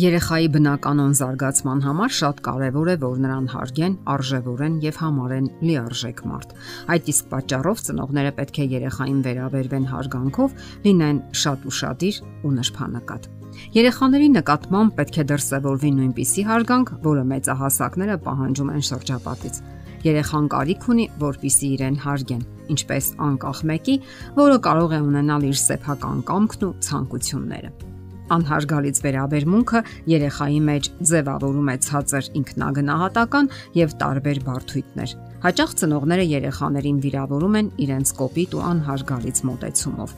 Երեխայի 0.00 0.46
բնականon 0.54 1.14
զարգացման 1.18 1.80
համար 1.84 2.12
շատ 2.16 2.38
կարևոր 2.46 2.88
է, 2.88 2.94
որ 3.02 3.16
նրան 3.20 3.48
հարգեն, 3.52 3.96
արժևորեն 4.12 4.76
եւ 4.84 5.00
համարեն 5.00 5.48
լիարժեք 5.66 6.22
մարդ։ 6.30 6.54
Այդ 6.94 7.10
իսկ 7.12 7.26
պատճառով 7.32 7.82
ծնողները 7.88 8.30
պետք 8.38 8.60
է 8.62 8.66
երեխային 8.74 9.18
վերաբերվեն 9.26 9.88
հարգանքով, 9.90 10.54
լինեն 10.86 11.18
շատ 11.42 11.66
ուրախadir 11.72 12.20
ու 12.46 12.54
նշփանակատ։ 12.60 13.28
Երեխաների 13.76 14.30
նկատմամբ 14.38 14.96
պետք 15.00 15.20
է 15.20 15.26
դրսևորվի 15.34 15.92
նույնպիսի 15.98 16.46
հարգանք, 16.48 16.94
որը 17.10 17.26
մեծահասակները 17.34 18.16
պահանջում 18.30 18.72
են 18.78 18.88
շրջապատից։ 18.88 19.60
Երեխան 20.06 20.50
կարիք 20.54 20.88
ունի, 20.94 21.06
որպիսի 21.26 21.70
իրեն 21.76 22.00
հարգեն, 22.06 22.48
ինչպես 22.72 23.12
անկախ 23.26 23.62
մեկի, 23.74 24.00
որը 24.40 24.58
կարող 24.70 24.96
է 24.96 25.04
ունենալ 25.10 25.46
իր 25.50 25.62
սեփական 25.66 26.26
կամքն 26.30 26.68
ու 26.70 26.74
ցանկությունները 26.88 27.89
անհարգալից 28.36 29.00
վերաբերմունքը 29.04 29.82
երեխայի 30.12 30.60
մեջ 30.70 30.90
ձևավորում 31.10 31.70
է 31.70 31.76
ցածր 31.86 32.30
ինքնագնահատական 32.40 33.50
եւ 33.80 33.94
տարբեր 34.02 34.42
բարդույթներ։ 34.50 35.14
Հաճախ 35.40 35.70
ծնողները 35.80 36.26
երեխաներին 36.30 37.00
վիրավորում 37.04 37.58
են 37.60 37.72
իրենց 37.86 38.14
կոպիտ 38.20 38.56
ու 38.58 38.64
անհարգալից 38.70 39.42
մոտեցումով։ 39.50 40.14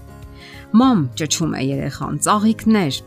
Մամ 0.72 1.00
ճճում 1.20 1.52
է 1.52 1.62
երեխան, 1.68 2.18
ծաղիկներ, 2.26 2.98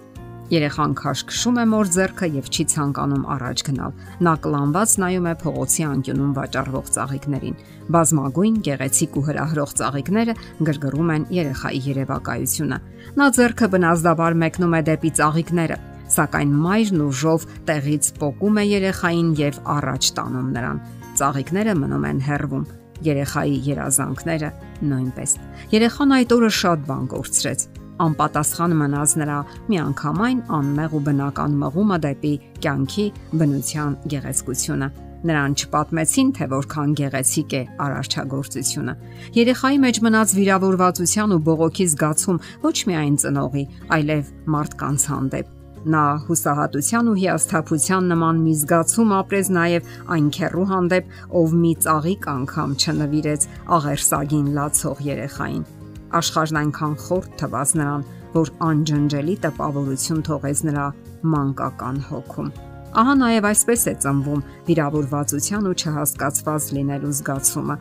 Երեխան 0.45 0.91
քաշքշում 0.93 1.55
է 1.57 1.63
մոր 1.71 1.87
зерքը 1.89 2.27
եւ 2.35 2.49
չի 2.53 2.63
ցանկանում 2.69 3.23
առաջ 3.33 3.61
գնալ։ 3.65 3.93
Նա 4.25 4.33
կլանված 4.45 4.91
նայում 5.01 5.25
է 5.25 5.33
փողոցի 5.41 5.85
անկյունում 5.89 6.35
վաճառվող 6.37 6.91
ծաղիկներին։ 6.95 7.55
Բազմագույն, 7.95 8.59
գեղեցիկ 8.67 9.17
ու 9.17 9.23
հրահրող 9.25 9.73
ծաղիկները 9.79 10.35
գրգռում 10.69 11.09
են 11.15 11.25
երեխայի 11.33 11.81
երևակայությունը։ 11.89 12.77
Նա 13.17 13.27
зерքը 13.39 13.69
բնազդաբար 13.73 14.37
մեկնում 14.45 14.75
է 14.75 14.81
դեպի 14.85 15.11
ծաղիկները, 15.17 15.77
սակայն 16.13 16.51
մայրն 16.65 17.01
ուժով 17.09 17.47
տեղից 17.65 18.11
պոկում 18.21 18.59
է 18.61 18.65
երեխային 18.69 19.31
եւ 19.41 19.57
առաջ 19.75 20.11
տանում 20.19 20.51
նրան։ 20.59 20.83
Ծաղիկները 21.15 21.73
մնում 21.81 22.05
են 22.11 22.21
հեռվում։ 22.29 22.67
Երեխայի 23.05 23.57
երազանքները 23.65 24.51
նույնպես։ 24.93 25.33
Երեխան 25.73 26.15
այդ 26.19 26.37
օրը 26.37 26.51
շատ 26.59 26.85
բան 26.85 27.09
կորցրեց 27.15 27.65
անպատասխան 28.03 28.75
մնաց 28.81 29.15
նրա 29.21 29.39
միանգամայն 29.71 30.39
անմեղ 30.57 30.95
ու 30.97 31.01
բնական 31.07 31.57
մղումը 31.61 31.97
դեպի 32.05 32.33
կյանքի 32.65 33.05
բնության 33.39 33.97
գեղեցկությունը։ 34.13 34.89
Նրան 35.25 35.55
չպատմեցին, 35.57 36.27
թե 36.37 36.47
որքան 36.51 36.91
գեղեցիկ 36.99 37.53
է 37.57 37.61
արարչագործությունը։ 37.85 38.93
Երեխայի 39.39 39.79
մեջ 39.85 39.99
մնաց 40.05 40.33
վիրավորվածության 40.37 41.33
ու 41.35 41.41
բողոքի 41.49 41.85
զգացում 41.95 42.41
ոչ 42.65 42.77
միայն 42.91 43.15
ծնողի, 43.23 43.63
այլև 43.95 44.33
մարդկանց 44.55 45.07
հանդեպ։ 45.15 45.53
Նա 45.85 46.03
հուսահատության 46.25 47.09
ու 47.11 47.17
հիասթափության 47.21 48.07
նման 48.09 48.39
մի 48.45 48.53
զգացում 48.61 49.11
ապրեց 49.21 49.51
նաև 49.57 49.91
այն 50.15 50.31
քերու 50.37 50.65
հանդեպ, 50.73 51.13
ով 51.41 51.55
մի 51.61 51.73
ծաղիկ 51.85 52.27
անգամ 52.35 52.75
չնվիրեց 52.81 53.47
աղերսագին 53.77 54.51
լացող 54.57 55.03
երեխային 55.13 55.65
Աշխարհն 56.15 56.59
այնքան 56.61 56.93
խորտ 57.05 57.33
թվաց 57.41 57.71
նրան, 57.79 58.03
որ 58.35 58.51
անջնջելի 58.67 59.35
տպավորություն 59.45 60.21
թողեց 60.27 60.61
նրա 60.69 60.85
մանկական 61.33 61.99
հոգում։ 62.09 62.49
Ահա 62.95 63.15
նաև 63.19 63.47
այսպես 63.49 63.81
է 63.91 63.93
ծնվում 64.05 64.45
վիրավորվածության 64.69 65.67
ու 65.67 65.75
չհասկացված 65.75 66.69
լինելու 66.77 67.11
զգացումը, 67.19 67.75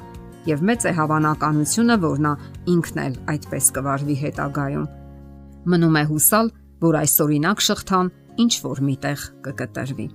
եւ 0.51 0.67
մեծ 0.69 0.89
է 0.91 0.93
հավանականությունը, 0.99 1.97
որ 2.05 2.19
նա 2.27 2.33
ինքն 2.75 3.01
էլ 3.05 3.15
այդպես 3.35 3.71
կվարվի 3.79 4.17
հետագայում։ 4.25 4.91
Մնում 5.71 5.99
է 6.03 6.05
հուսալ, 6.11 6.53
որ 6.85 7.01
այս 7.05 7.15
օրինակ 7.25 7.65
շղթան 7.71 8.13
ինչ 8.45 8.53
որ 8.67 8.85
միտեղ 8.91 9.27
կկտրվի։ 9.47 10.07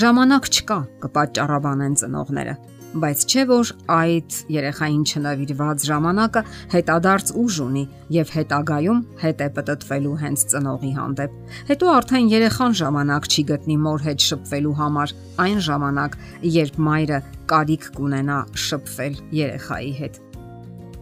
Ժամանակ 0.00 0.48
չկա, 0.50 0.78
կպատճառաբանեն 1.04 1.98
ծնողները 2.00 2.54
բայց 2.90 3.20
չէ 3.30 3.42
որ 3.46 3.68
այդ 3.94 4.36
երեխային 4.50 5.02
չնավիրված 5.06 5.82
ժամանակը 5.86 6.40
հետադարձ 6.72 7.28
ուժ 7.38 7.58
ունի 7.64 7.82
եւ 8.16 8.32
հետագայում 8.34 9.02
հետ 9.20 9.44
է 9.46 9.48
պատտվելու 9.58 10.14
հենց 10.22 10.42
ծնողի 10.50 10.90
հանդեպ։ 10.96 11.36
Հետո 11.70 11.92
արդեն 11.94 12.30
երեխան 12.34 12.74
ժամանակ 12.80 13.28
չի 13.30 13.44
գտնի 13.50 13.76
մոր 13.84 14.02
հետ 14.08 14.24
շփվելու 14.26 14.74
համար, 14.80 15.14
այն 15.46 15.62
ժամանակ, 15.70 16.16
երբ 16.56 16.80
մայրը 16.90 17.20
կարիք 17.54 17.86
կունենա 18.00 18.40
շփվել 18.64 19.22
երեխայի 19.38 19.92
հետ 20.00 20.20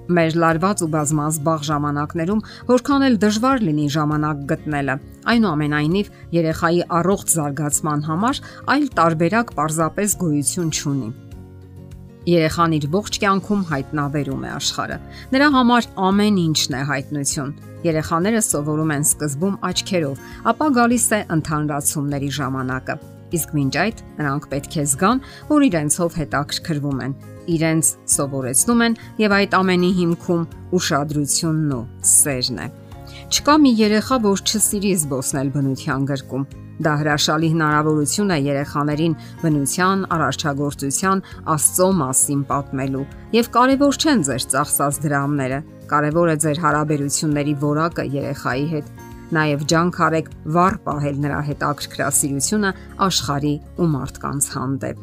մեր 0.09 0.37
լարված 0.41 0.82
ու 0.84 0.88
բազմազբաղ 0.94 1.65
ժամանակներում 1.69 2.41
որքան 2.71 3.04
էլ 3.09 3.19
դժվար 3.25 3.65
լինի 3.66 3.88
ժամանակ 3.98 4.43
գտնելը 4.54 4.97
այնուամենայնիվ 5.34 6.10
երեխայի 6.38 6.82
առողջ 7.03 7.37
զարգացման 7.37 8.09
համար 8.09 8.43
այլ 8.72 8.91
տարբերակ 9.04 9.56
պարզապես 9.60 10.21
գոյություն 10.25 10.72
չունի 10.72 11.10
Երեխան 12.28 12.72
իր 12.77 12.84
ողջ 12.93 13.16
կյանքում 13.22 13.61
հայտնաբերում 13.69 14.43
է 14.44 14.49
աշխարը։ 14.53 14.97
Նրա 15.33 15.47
համար 15.55 15.87
ամեն 16.09 16.41
ինչն 16.43 16.75
է 16.77 16.81
հայտնություն։ 16.89 17.55
Երեխաները 17.87 18.43
սովորում 18.44 18.93
են 18.97 19.06
սկզբում 19.09 19.56
աչքերով, 19.69 20.27
ապա 20.53 20.69
գալիս 20.78 21.06
է 21.09 21.21
ընթանրացումների 21.39 22.31
ժամանակը։ 22.39 22.99
Իսկ 23.39 23.56
մինչ 23.56 23.72
այդ 23.84 24.05
նրանք 24.19 24.49
պետք 24.53 24.77
է 24.77 24.84
զգան, 24.93 25.25
որ 25.49 25.66
իրենցով 25.69 26.21
հետաքրքրվում 26.21 27.03
են, 27.09 27.16
իրենց 27.56 27.93
սովորեցնում 28.19 28.84
են 28.89 29.00
եւ 29.25 29.34
այդ 29.39 29.59
ամենի 29.62 29.91
հիմքում 30.03 30.47
ուշադրությունն 30.78 31.75
ու 31.78 31.83
սերն 32.12 32.62
է։ 32.65 32.69
Չկա 33.28 33.55
մի 33.65 33.71
երեխա, 33.89 34.16
որ 34.25 34.43
չսիրի 34.49 34.93
զբոսնել 35.05 35.53
բնության 35.56 36.09
գրկում 36.12 36.49
Դա 36.78 36.93
հրաշալի 37.00 37.49
հնարավորություն 37.55 38.31
է 38.31 38.39
երեխաներին 38.44 39.15
բնության, 39.43 40.05
արարչագործության, 40.15 41.22
Աստծո 41.55 41.89
մասին 41.99 42.43
պատմելու։ 42.50 43.05
Եվ 43.34 43.50
կարևոր 43.59 43.99
չեն 43.99 44.22
ձեր 44.28 44.47
ծախսած 44.55 45.00
դրամները, 45.05 45.59
կարևոր 45.91 46.28
է 46.28 46.37
ձեր 46.44 46.61
հարաբերությունների 46.65 47.55
որակը 47.66 48.05
երեխայի 48.15 48.66
հետ։ 48.72 48.93
Նաև 49.28 49.65
ջանք 49.69 49.99
արեք 50.06 50.28
վառ 50.55 50.77
պահել 50.87 51.16
նրա 51.25 51.41
հետ 51.49 51.65
ակրկրասիրությունը 51.69 52.71
աշխարի 53.09 53.55
ու 53.77 53.89
մարդկանց 53.99 54.47
հանդեպ։ 54.55 55.03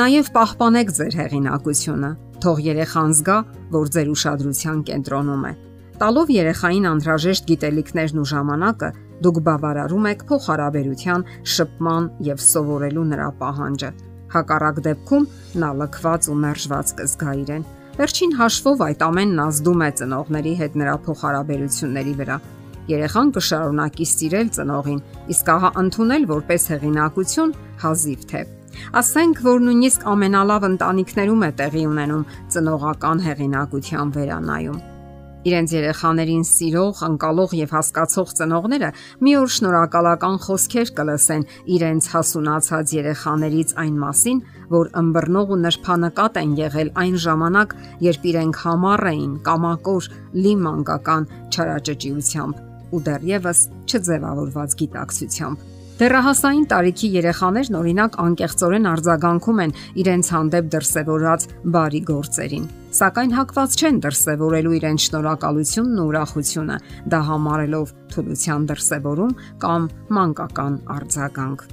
Նաև 0.00 0.28
պահպանեք 0.36 0.92
ձեր 1.00 1.16
հեղինակությունը։ 1.18 2.10
Թող 2.40 2.60
երեխան 2.62 3.14
զգա, 3.18 3.38
որ 3.74 3.90
ձեր 3.96 4.10
ուշադրության 4.14 4.84
կենտրոնում 4.90 5.42
է։ 5.50 5.52
Տալով 6.00 6.30
երեխային 6.32 6.86
անհրաժեշտ 6.90 7.48
գիտելիքներն 7.50 8.20
ու 8.22 8.28
ժամանակը, 8.30 8.88
Դուք 9.20 9.38
բավարարում 9.46 10.06
եք 10.10 10.22
փոխհարաբերության 10.30 11.24
շփման 11.54 12.06
եւ 12.24 12.38
սովորելու 12.40 13.02
նրա 13.10 13.26
պահանջը։ 13.40 13.90
Հակառակ 14.32 14.78
դեպքում 14.86 15.26
նա 15.60 15.70
լքված 15.80 16.28
ու 16.30 16.36
մերժված 16.44 16.92
կզգա 17.00 17.34
իրեն։ 17.40 17.66
Վերջին 18.00 18.32
հաշվով 18.38 18.84
այդ 18.86 19.04
ամենն 19.06 19.42
ազդում 19.44 19.84
է 19.84 19.90
ծնողների 20.00 20.54
հետ 20.60 20.78
նրա 20.80 20.94
փոխհարաբերությունների 21.04 22.14
վրա։ 22.20 22.38
Երեխան 22.90 23.32
կշարունակի 23.36 24.06
սիրել 24.10 24.48
ծնողին, 24.56 25.02
իսկ 25.34 25.50
ահա 25.54 25.70
ընդունել 25.84 26.24
որպես 26.30 26.68
հեղինակություն 26.72 27.52
հազիվ 27.84 28.22
թե։ 28.30 28.44
Ասենք, 29.00 29.42
որ 29.50 29.60
նույնիսկ 29.66 30.06
ամենալավ 30.14 30.66
ընտանիքներում 30.70 31.44
է 31.44 31.50
տեղի 31.60 31.84
ունենում 31.90 32.24
ծնողական 32.54 33.26
հեղինակության 33.26 34.14
վերանայում 34.16 34.80
Իրենց 35.40 35.72
երեխաներին 35.72 36.42
սիրող, 36.44 36.98
անկալող 37.06 37.52
եւ 37.56 37.70
հասկացող 37.72 38.32
ծնողները 38.40 38.88
մի 39.24 39.32
օր 39.40 39.52
շնորհակալական 39.56 40.34
խոսքեր 40.44 40.90
կլսեն 40.98 41.44
իրենց 41.76 42.08
հասունացած 42.12 42.92
երեխաներից 42.98 43.72
այն 43.80 43.96
մասին, 44.04 44.42
որ 44.74 44.90
ըմբռնող 45.00 45.54
ու 45.56 45.60
նրբանկատ 45.64 46.40
են 46.42 46.52
եղել 46.60 46.90
այն 47.04 47.16
ժամանակ, 47.24 47.72
երբ 48.04 48.26
իրենք 48.30 48.60
համառ 48.66 49.04
էին 49.10 49.32
կամակոր 49.48 50.10
լի 50.44 50.54
մանկական 50.66 51.28
չարաճճիությամբ 51.56 52.60
ու 52.90 53.02
դեռևս 53.08 53.60
չձևավորված 53.88 54.76
գիտակցությամբ։ 54.82 55.68
Դեռահասային 56.00 56.66
տարիքի 56.68 57.08
երեխաներն 57.16 57.80
օրինակ 57.80 58.14
անկեղծորեն 58.24 58.90
արձագանքում 58.92 59.64
են 59.64 59.74
իրենց 60.04 60.30
հանդեպ 60.36 60.70
դրսևորած 60.74 61.48
բարի 61.76 62.00
գործերին, 62.08 62.64
սակայն 63.00 63.30
հակված 63.32 63.74
չեն 63.80 63.98
դրսևորելու 64.04 64.72
իրեն 64.76 64.98
շնորհակալությունն 65.00 66.00
ու 66.00 66.06
ուրախությունը, 66.10 66.74
դա 67.12 67.20
համարելով 67.30 67.92
թուլության 68.12 68.66
դրսևորում 68.70 69.32
կամ 69.62 69.86
մանկական 70.16 70.74
արձագանք։ 70.94 71.64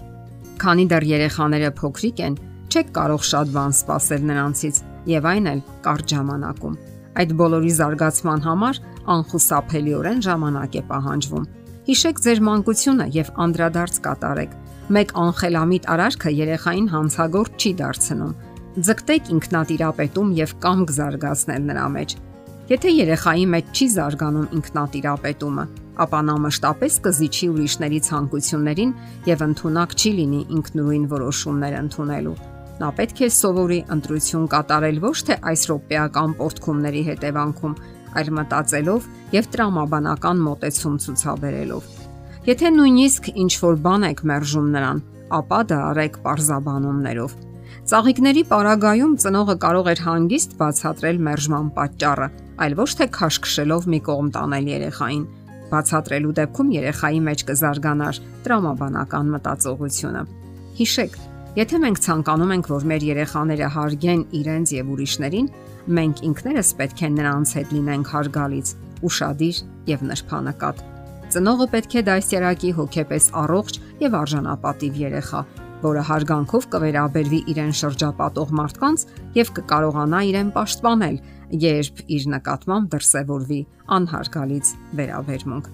Քանի 0.64 0.86
դեռ 0.94 1.06
երեխաները 1.12 1.72
փոքրիկ 1.82 2.22
են, 2.28 2.38
չեք 2.72 2.94
կարող 2.96 3.28
շատ 3.32 3.52
բան 3.58 3.76
սпасել 3.76 4.24
նրանցից 4.32 4.80
եւ 5.12 5.28
այն 5.34 5.52
էլ 5.52 5.62
կարճ 5.88 6.16
ժամանակում։ 6.16 6.80
Այդ 7.18 7.32
բոլորի 7.42 7.72
զարգացման 7.76 8.42
համար 8.48 8.82
անխուսափելիորեն 9.18 10.20
ժամանակ 10.28 10.80
է 10.80 10.84
պահանջվում։ 10.92 11.46
Հիշեք 11.88 12.18
ձեր 12.24 12.42
մանկությունը 12.48 13.06
եւ 13.18 13.30
անդրադարձ 13.48 14.00
կատարեք։ 14.08 14.58
Մեկ 14.96 15.14
անխելամիտ 15.28 15.88
արարքը 15.92 16.32
երեխային 16.38 16.92
հանցագործ 16.94 17.64
չի 17.64 17.72
դարձնում, 17.82 18.36
Ձգտեք 18.78 19.30
ինքնատիրապետում 19.34 20.34
եւ 20.38 20.52
կամք 20.62 20.92
զարգացնել 20.94 21.64
նրա 21.66 21.86
մեջ։ 21.94 22.12
Եթե 22.70 22.90
երեխայի 22.94 23.46
մեջ 23.54 23.72
չի 23.74 23.88
զարգանում 23.94 24.52
ինքնատիրապետումը, 24.58 25.64
ապա 26.04 26.20
նա 26.28 26.36
մշտապես 26.44 26.98
կզիջի 27.08 27.50
ուրիշների 27.54 28.02
ցանկություններին 28.08 28.92
եւ 29.32 29.42
ընդունակ 29.48 29.96
չի 29.98 30.12
լինի 30.20 30.42
ինքնուրույն 30.60 31.08
որոշումներ 31.16 31.78
ընդունելու։ 31.80 32.36
Նա 32.78 32.92
պետք 33.02 33.24
է 33.26 33.32
սովորի 33.34 33.80
ընտրություն 33.98 34.46
կատարել 34.54 35.02
ոչ 35.08 35.18
թե 35.26 35.40
այս 35.50 35.66
ռոպեական 35.74 36.38
պորտքումների 36.38 37.04
հետևանքում, 37.10 37.76
այլ 38.14 38.32
մտածելով 38.38 39.10
եւ 39.34 39.52
տրամաբանական 39.58 40.46
մոտեցում 40.52 41.02
ցուցաբերելով։ 41.08 41.90
Եթե 42.46 42.70
նույնիսկ 42.78 43.34
ինչ 43.42 43.54
որ 43.66 43.84
բան 43.90 44.10
եք 44.14 44.26
մերժում 44.30 44.72
նրան, 44.78 45.04
ապա 45.42 45.62
դա 45.74 45.80
արեք 45.90 46.22
parzabanumներով։ 46.28 47.38
Ծաղիկների 47.88 48.44
պարագայում 48.52 49.14
ծնողը 49.24 49.56
կարող 49.64 49.90
էր 49.94 50.02
հանգիստ 50.08 50.56
բացատրել 50.60 51.20
մերժման 51.28 51.68
պատճառը, 51.78 52.28
այլ 52.64 52.76
ոչ 52.80 52.90
թե 53.00 53.08
քաշքշելով 53.18 53.88
մի 53.94 54.00
կողմ 54.08 54.32
տանել 54.38 54.68
երեխային։ 54.72 55.24
Բացատրելու 55.68 56.34
դեպքում 56.40 56.74
երեխայի 56.78 57.22
մեջ 57.28 57.44
կզարգանար 57.48 58.20
տրամաբանական 58.48 59.32
մտածողությունը։ 59.36 60.22
Հիշեք, 60.78 61.18
եթե 61.58 61.80
մենք 61.84 62.02
ցանկանում 62.08 62.54
ենք, 62.58 62.70
որ 62.72 62.88
մեր 62.92 63.08
երեխաները 63.08 63.70
հարգեն 63.78 64.22
իրենց 64.40 64.74
եւ 64.78 64.92
ուրիշներին, 64.96 65.48
մենք 65.98 66.22
ինքներս 66.28 66.70
պետք 66.82 67.04
է 67.08 67.10
նրանց 67.18 67.54
հետ 67.58 67.74
լինենք 67.78 68.12
հարգալից, 68.18 68.74
ուրشادիր 69.08 69.62
եւ 69.92 70.04
նրբանակատ։ 70.12 70.84
Ծնողը 71.28 71.68
պետք 71.74 71.96
է 72.00 72.04
դասերակի 72.08 72.70
հոգեպես 72.78 73.26
առողջ 73.42 73.80
եւ 74.04 74.14
արժանապատիվ 74.22 75.00
երեխա 75.08 75.42
որը 75.84 76.04
հարգանքով 76.08 76.68
կվերաբերվի 76.74 77.40
իրեն 77.54 77.74
շրջապատող 77.80 78.54
մարդկանց 78.60 79.04
եւ 79.38 79.52
կկարողանա 79.58 80.22
իրեն 80.32 80.50
պաշտպանել, 80.56 81.18
երբ 81.64 82.02
իր 82.18 82.28
նկատմամբ 82.34 82.90
դրսևորվի 82.94 83.60
անհարգալից 83.98 84.72
վերաբերմունք։ 85.00 85.70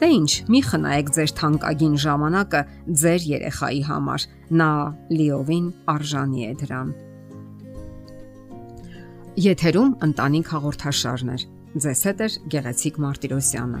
Դե 0.00 0.08
ի՞նչ, 0.16 0.30
մի 0.52 0.60
խնայեք 0.66 1.10
ձեր 1.16 1.34
թանկագին 1.40 1.96
ժամանակը 2.04 2.62
ձեր 3.02 3.26
երեխայի 3.32 3.82
համար։ 3.90 4.26
Նա 4.60 4.70
լիովին 5.16 5.66
արժանի 5.96 6.46
է 6.46 6.54
դրան։ 6.62 6.94
Եթերում 9.46 9.90
ընտանիք 10.06 10.50
հաղորդաշարներ։ 10.54 11.46
Ձեզ 11.76 12.02
հետ 12.08 12.20
է 12.24 12.28
Գեղեցիկ 12.56 13.00
Մարտիրոսյանը։ 13.04 13.80